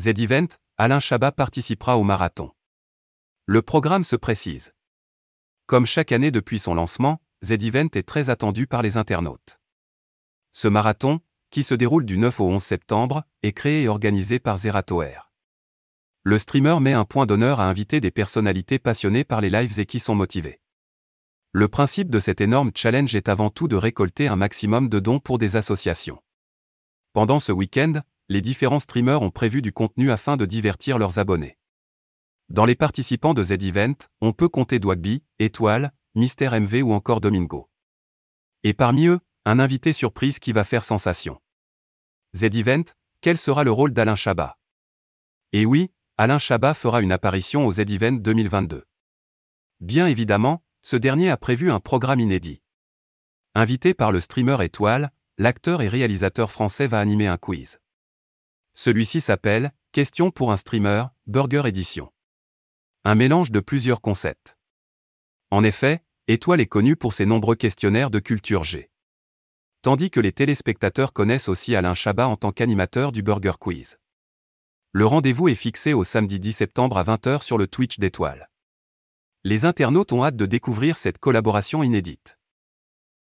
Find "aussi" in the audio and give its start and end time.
71.48-71.74